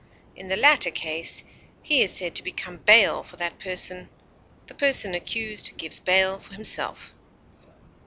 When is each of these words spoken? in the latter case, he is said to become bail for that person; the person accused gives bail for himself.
in 0.35 0.47
the 0.47 0.55
latter 0.57 0.89
case, 0.89 1.43
he 1.83 2.01
is 2.01 2.11
said 2.11 2.33
to 2.33 2.41
become 2.41 2.77
bail 2.77 3.21
for 3.21 3.35
that 3.35 3.59
person; 3.59 4.09
the 4.65 4.73
person 4.73 5.13
accused 5.13 5.77
gives 5.77 5.99
bail 5.99 6.39
for 6.39 6.55
himself. 6.55 7.13